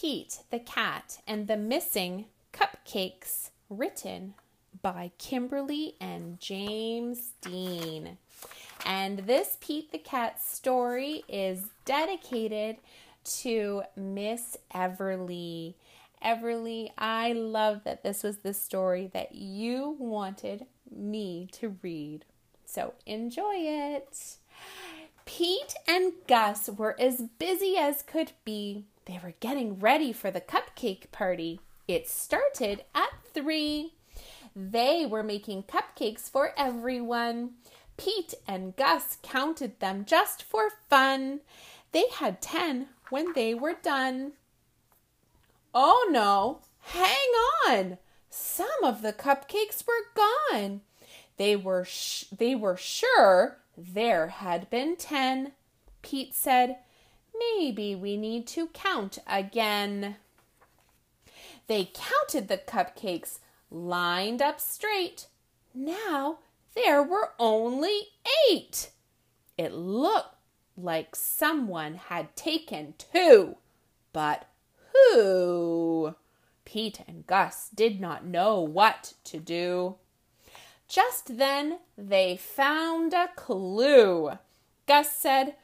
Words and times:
Pete 0.00 0.38
the 0.50 0.58
Cat 0.58 1.18
and 1.26 1.46
the 1.46 1.58
Missing 1.58 2.24
Cupcakes, 2.54 3.50
written 3.68 4.32
by 4.80 5.10
Kimberly 5.18 5.94
and 6.00 6.40
James 6.40 7.32
Dean. 7.42 8.16
And 8.86 9.18
this 9.18 9.58
Pete 9.60 9.92
the 9.92 9.98
Cat 9.98 10.42
story 10.42 11.22
is 11.28 11.64
dedicated 11.84 12.76
to 13.42 13.82
Miss 13.94 14.56
Everly. 14.74 15.74
Everly, 16.24 16.92
I 16.96 17.34
love 17.34 17.84
that 17.84 18.02
this 18.02 18.22
was 18.22 18.38
the 18.38 18.54
story 18.54 19.10
that 19.12 19.34
you 19.34 19.96
wanted 19.98 20.64
me 20.90 21.46
to 21.52 21.76
read. 21.82 22.24
So 22.64 22.94
enjoy 23.04 23.56
it. 23.56 24.36
Pete 25.32 25.74
and 25.86 26.12
Gus 26.26 26.68
were 26.68 26.96
as 27.00 27.22
busy 27.38 27.76
as 27.76 28.02
could 28.02 28.32
be 28.44 28.86
they 29.04 29.20
were 29.22 29.34
getting 29.38 29.78
ready 29.78 30.12
for 30.12 30.28
the 30.28 30.40
cupcake 30.40 31.12
party. 31.12 31.60
It 31.86 32.08
started 32.08 32.82
at 32.96 33.10
three. 33.32 33.94
They 34.56 35.06
were 35.06 35.22
making 35.22 35.62
cupcakes 35.62 36.28
for 36.28 36.52
everyone. 36.56 37.52
Pete 37.96 38.34
and 38.48 38.74
Gus 38.74 39.18
counted 39.22 39.78
them 39.78 40.04
just 40.04 40.42
for 40.42 40.68
fun. 40.88 41.42
They 41.92 42.06
had 42.12 42.42
ten 42.42 42.88
when 43.10 43.32
they 43.32 43.54
were 43.54 43.76
done. 43.80 44.32
Oh 45.72 46.08
no, 46.10 46.58
hang 46.80 47.30
on. 47.68 47.98
Some 48.30 48.82
of 48.82 49.02
the 49.02 49.12
cupcakes 49.12 49.84
were 49.86 50.24
gone. 50.50 50.80
They 51.36 51.54
were 51.54 51.84
sh- 51.84 52.24
they 52.36 52.56
were 52.56 52.76
sure 52.76 53.58
there 53.76 54.28
had 54.28 54.70
been 54.70 54.96
10. 54.96 55.52
Pete 56.02 56.34
said, 56.34 56.76
Maybe 57.38 57.94
we 57.94 58.16
need 58.16 58.46
to 58.48 58.68
count 58.68 59.18
again. 59.26 60.16
They 61.66 61.90
counted 61.94 62.48
the 62.48 62.58
cupcakes, 62.58 63.38
lined 63.70 64.42
up 64.42 64.60
straight. 64.60 65.26
Now 65.74 66.38
there 66.74 67.02
were 67.02 67.30
only 67.38 68.08
eight. 68.50 68.90
It 69.56 69.72
looked 69.72 70.36
like 70.76 71.14
someone 71.14 71.94
had 71.94 72.34
taken 72.34 72.94
two, 72.98 73.56
but 74.12 74.46
who? 74.92 76.14
Pete 76.64 77.00
and 77.06 77.26
Gus 77.26 77.68
did 77.68 78.00
not 78.00 78.24
know 78.24 78.60
what 78.60 79.14
to 79.24 79.38
do. 79.38 79.96
Just 80.90 81.38
then 81.38 81.78
they 81.96 82.36
found 82.36 83.14
a 83.14 83.28
clue. 83.36 84.32
Gus 84.88 85.14
said, 85.14 85.54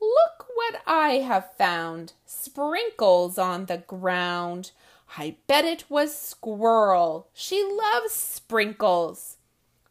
Look 0.00 0.48
what 0.56 0.82
I 0.88 1.20
have 1.24 1.54
found. 1.56 2.14
Sprinkles 2.26 3.38
on 3.38 3.66
the 3.66 3.78
ground. 3.78 4.72
I 5.16 5.36
bet 5.46 5.64
it 5.64 5.84
was 5.88 6.12
Squirrel. 6.18 7.28
She 7.32 7.62
loves 7.62 8.12
sprinkles. 8.12 9.36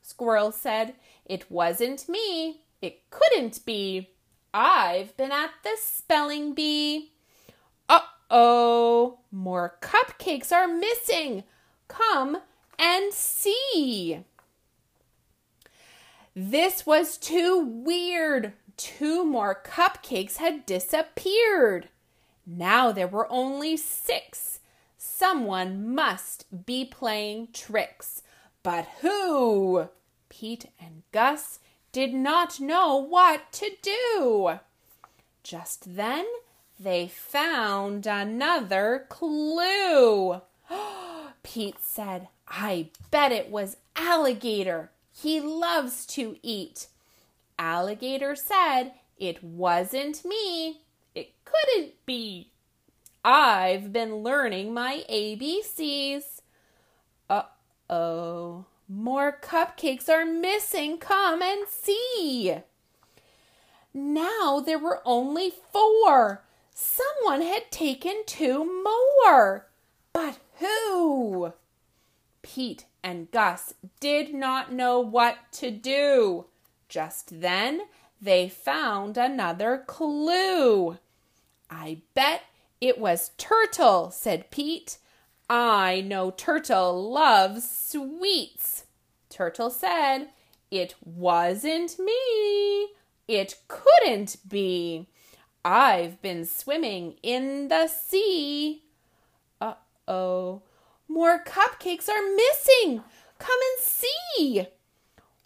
Squirrel 0.02 0.52
said, 0.52 0.96
It 1.25 1.50
wasn't 1.50 2.09
me. 2.09 2.63
It 2.81 3.09
couldn't 3.09 3.66
be. 3.66 4.09
I've 4.53 5.16
been 5.16 5.31
at 5.31 5.52
the 5.63 5.78
spelling 5.79 6.53
bee. 6.53 7.13
Uh 7.88 8.02
oh, 8.29 9.19
more 9.31 9.78
cupcakes 9.81 10.52
are 10.52 10.68
missing. 10.68 11.46
Come 11.88 12.40
and 12.78 13.13
see. 13.13 14.25
This 16.34 16.86
was 16.86 17.18
too 17.18 17.59
weird, 17.59 18.53
two 18.78 19.25
more 19.25 19.62
cupcakes 19.64 20.38
had 20.38 20.66
disappeared. 20.66 21.90
Now 22.46 22.92
there 22.92 23.08
were 23.08 23.31
only 23.31 23.75
six. 23.75 24.59
Someone 24.97 25.94
must 25.94 26.66
be 26.66 26.86
playing 26.86 27.50
tricks. 27.53 28.24
But 28.64 28.88
who? 29.02 29.90
Pete 30.30 30.68
and 30.80 31.03
Gus 31.12 31.59
did 31.91 32.14
not 32.14 32.59
know 32.59 32.96
what 32.96 33.52
to 33.53 33.72
do. 33.81 34.59
Just 35.44 35.96
then 35.96 36.25
they 36.80 37.08
found 37.08 38.08
another 38.08 39.06
clue. 39.09 40.41
Pete 41.44 41.81
said, 41.81 42.30
I 42.47 42.90
bet 43.12 43.31
it 43.31 43.50
was 43.50 43.78
alligator. 43.96 44.91
He 45.11 45.39
loves 45.39 46.05
to 46.07 46.38
eat. 46.41 46.88
Alligator 47.59 48.35
said, 48.35 48.94
It 49.17 49.44
wasn't 49.44 50.25
me. 50.25 50.81
It 51.13 51.33
couldn't 51.45 51.94
be. 52.05 52.51
I've 53.23 53.94
been 53.94 54.17
learning 54.17 54.73
my 54.73 55.03
ABCs. 55.09 56.41
Uh 57.29 57.44
oh. 57.89 58.66
More 58.88 59.38
cupcakes 59.41 60.09
are 60.09 60.25
missing. 60.25 60.97
Come 60.97 61.41
and 61.41 61.67
see. 61.67 62.55
Now 63.93 64.59
there 64.59 64.79
were 64.79 65.01
only 65.05 65.53
four. 65.72 66.43
Someone 66.73 67.41
had 67.41 67.72
taken 67.72 68.23
two 68.25 68.83
more. 68.83 69.67
But 70.13 70.39
who? 70.59 71.53
Pete 72.41 72.85
and 73.03 73.31
Gus 73.31 73.73
did 74.00 74.34
not 74.34 74.72
know 74.72 75.00
what 75.00 75.38
to 75.53 75.72
do. 75.72 76.45
Just 76.88 77.41
then, 77.41 77.81
they 78.22 78.50
found 78.50 79.17
another 79.17 79.84
clue. 79.88 80.97
I 81.69 82.01
bet 82.13 82.44
it 82.79 83.00
was 83.00 83.31
Turtle, 83.38 84.11
said 84.11 84.51
Pete. 84.51 84.97
I 85.50 86.01
know 86.01 86.31
Turtle 86.31 87.11
loves 87.11 87.69
sweets. 87.69 88.85
Turtle 89.29 89.69
said, 89.69 90.28
It 90.69 90.95
wasn't 91.03 91.97
me. 92.00 92.90
It 93.28 93.56
couldn't 93.67 94.38
be. 94.47 95.07
I've 95.63 96.22
been 96.22 96.45
swimming 96.45 97.16
in 97.22 97.67
the 97.67 97.88
sea. 97.88 98.84
Uh 99.59 99.75
oh. 100.07 100.61
More 101.11 101.44
cupcakes 101.44 102.07
are 102.07 102.35
missing. 102.35 103.03
Come 103.38 103.59
and 103.59 103.83
see. 103.83 104.66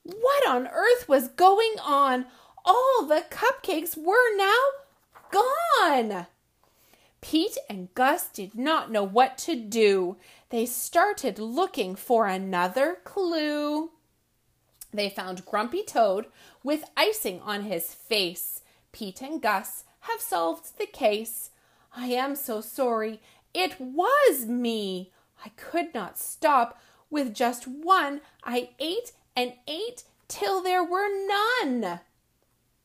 What 0.04 0.48
on 0.48 0.68
earth 0.68 1.10
was 1.10 1.30
going 1.30 1.74
on? 1.84 2.28
All 2.64 3.08
the 3.08 3.26
cupcakes 3.32 3.98
were 3.98 4.38
now 4.38 4.60
gone. 5.32 6.28
Pete 7.20 7.58
and 7.68 7.92
Gus 7.96 8.28
did 8.28 8.54
not 8.54 8.92
know 8.92 9.04
what 9.04 9.40
to 9.40 9.56
do. 9.56 10.18
They 10.52 10.68
started 10.68 11.40
looking 11.40 11.96
for 11.96 12.28
another 12.28 13.00
clue. 13.04 13.90
They 14.94 15.10
found 15.10 15.48
Grumpy 15.48 15.82
Toad 15.82 16.28
with 16.64 16.92
icing 16.96 17.42
on 17.42 17.64
his 17.64 17.92
face. 17.92 18.62
Pete 18.92 19.24
and 19.24 19.42
Gus 19.42 19.84
have 20.02 20.22
solved 20.22 20.78
the 20.78 20.86
case. 20.86 21.50
I 21.96 22.10
am 22.10 22.36
so 22.36 22.62
sorry. 22.62 23.20
It 23.52 23.82
was 23.82 24.46
me. 24.46 25.12
I 25.44 25.50
could 25.50 25.94
not 25.94 26.18
stop. 26.18 26.80
With 27.10 27.34
just 27.34 27.68
one, 27.68 28.22
I 28.44 28.70
ate 28.80 29.12
and 29.36 29.54
ate 29.68 30.04
till 30.28 30.62
there 30.62 30.84
were 30.84 31.08
none. 31.28 32.00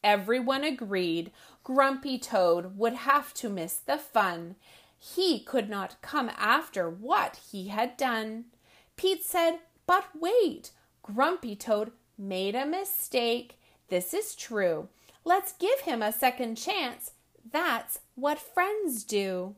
Everyone 0.02 0.64
agreed 0.64 1.30
Grumpy 1.62 2.18
Toad 2.18 2.76
would 2.78 2.94
have 2.94 3.34
to 3.34 3.48
miss 3.48 3.74
the 3.76 3.98
fun. 3.98 4.56
He 4.98 5.40
could 5.40 5.68
not 5.68 6.00
come 6.02 6.30
after 6.36 6.88
what 6.88 7.40
he 7.50 7.68
had 7.68 7.96
done. 7.96 8.46
Pete 8.96 9.24
said, 9.24 9.60
But 9.86 10.04
wait, 10.18 10.72
Grumpy 11.02 11.56
Toad 11.56 11.92
made 12.18 12.54
a 12.54 12.66
mistake. 12.66 13.58
This 13.88 14.12
is 14.12 14.34
true. 14.34 14.88
Let's 15.24 15.52
give 15.52 15.80
him 15.80 16.02
a 16.02 16.12
second 16.12 16.56
chance. 16.56 17.12
That's 17.50 18.00
what 18.14 18.38
friends 18.38 19.04
do. 19.04 19.54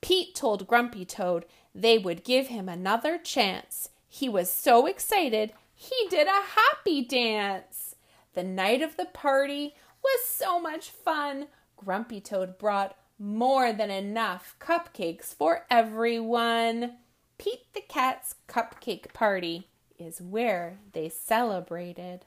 Pete 0.00 0.34
told 0.34 0.66
Grumpy 0.66 1.04
Toad 1.04 1.44
they 1.76 1.98
would 1.98 2.24
give 2.24 2.48
him 2.48 2.68
another 2.68 3.18
chance. 3.18 3.90
He 4.08 4.28
was 4.28 4.50
so 4.50 4.86
excited 4.86 5.52
he 5.74 6.08
did 6.08 6.26
a 6.26 6.30
happy 6.30 7.04
dance. 7.04 7.96
The 8.32 8.42
night 8.42 8.80
of 8.80 8.96
the 8.96 9.04
party 9.04 9.74
was 10.02 10.24
so 10.24 10.58
much 10.58 10.88
fun. 10.88 11.48
Grumpy 11.76 12.20
Toad 12.20 12.56
brought 12.56 12.96
more 13.18 13.74
than 13.74 13.90
enough 13.90 14.56
cupcakes 14.58 15.34
for 15.34 15.66
everyone. 15.70 16.94
Pete 17.36 17.72
the 17.74 17.82
Cat's 17.82 18.36
cupcake 18.48 19.12
party 19.12 19.68
is 19.98 20.22
where 20.22 20.78
they 20.92 21.10
celebrated. 21.10 22.24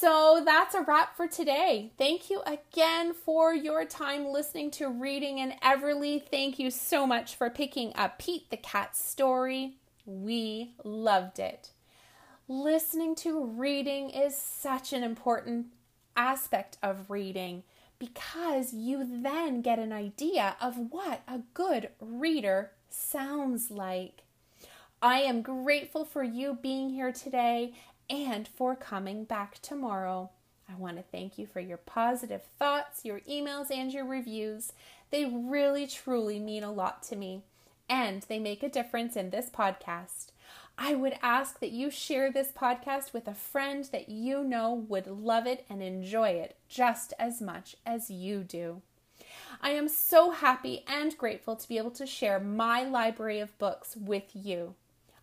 So 0.00 0.40
that's 0.42 0.74
a 0.74 0.80
wrap 0.80 1.14
for 1.14 1.28
today. 1.28 1.92
Thank 1.98 2.30
you 2.30 2.40
again 2.46 3.12
for 3.12 3.52
your 3.52 3.84
time 3.84 4.28
listening 4.28 4.70
to 4.72 4.88
Reading 4.88 5.36
in 5.36 5.52
Everly. 5.62 6.26
Thank 6.26 6.58
you 6.58 6.70
so 6.70 7.06
much 7.06 7.36
for 7.36 7.50
picking 7.50 7.92
up 7.94 8.18
Pete 8.18 8.48
the 8.48 8.56
Cat's 8.56 8.98
story. 9.04 9.76
We 10.06 10.72
loved 10.84 11.38
it. 11.38 11.72
Listening 12.48 13.14
to 13.16 13.44
reading 13.44 14.08
is 14.08 14.34
such 14.34 14.94
an 14.94 15.04
important 15.04 15.66
aspect 16.16 16.78
of 16.82 17.10
reading 17.10 17.62
because 17.98 18.72
you 18.72 19.06
then 19.06 19.60
get 19.60 19.78
an 19.78 19.92
idea 19.92 20.56
of 20.62 20.78
what 20.78 21.20
a 21.28 21.40
good 21.52 21.90
reader 22.00 22.70
sounds 22.88 23.70
like. 23.70 24.22
I 25.02 25.20
am 25.20 25.40
grateful 25.40 26.04
for 26.04 26.22
you 26.22 26.58
being 26.60 26.90
here 26.90 27.12
today 27.12 27.72
and 28.10 28.46
for 28.48 28.74
coming 28.74 29.24
back 29.24 29.62
tomorrow. 29.62 30.30
I 30.68 30.74
want 30.74 30.96
to 30.98 31.02
thank 31.02 31.38
you 31.38 31.46
for 31.46 31.60
your 31.60 31.78
positive 31.78 32.42
thoughts, 32.58 33.04
your 33.04 33.20
emails, 33.20 33.70
and 33.70 33.92
your 33.92 34.04
reviews. 34.04 34.72
They 35.10 35.24
really, 35.24 35.86
truly 35.86 36.38
mean 36.38 36.62
a 36.62 36.72
lot 36.72 37.02
to 37.04 37.16
me, 37.16 37.42
and 37.88 38.22
they 38.22 38.38
make 38.38 38.62
a 38.62 38.68
difference 38.68 39.16
in 39.16 39.30
this 39.30 39.48
podcast. 39.48 40.26
I 40.76 40.94
would 40.94 41.18
ask 41.22 41.60
that 41.60 41.72
you 41.72 41.90
share 41.90 42.30
this 42.30 42.52
podcast 42.52 43.12
with 43.12 43.28
a 43.28 43.34
friend 43.34 43.88
that 43.92 44.08
you 44.08 44.42
know 44.44 44.72
would 44.72 45.06
love 45.06 45.46
it 45.46 45.64
and 45.68 45.82
enjoy 45.82 46.30
it 46.30 46.56
just 46.68 47.12
as 47.18 47.40
much 47.40 47.76
as 47.84 48.10
you 48.10 48.42
do. 48.42 48.82
I 49.60 49.70
am 49.70 49.88
so 49.88 50.30
happy 50.30 50.84
and 50.88 51.16
grateful 51.18 51.56
to 51.56 51.68
be 51.68 51.78
able 51.78 51.90
to 51.92 52.06
share 52.06 52.40
my 52.40 52.82
library 52.82 53.40
of 53.40 53.58
books 53.58 53.96
with 53.96 54.30
you. 54.32 54.74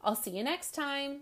I'll 0.04 0.16
see 0.16 0.38
you 0.38 0.44
next 0.44 0.75
time. 0.75 1.22